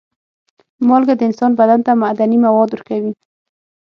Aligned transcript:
مالګه 0.87 1.13
د 1.17 1.21
انسان 1.29 1.51
بدن 1.59 1.79
ته 1.85 1.91
معدني 2.01 2.37
مواد 2.45 2.69
ورکوي. 2.71 3.13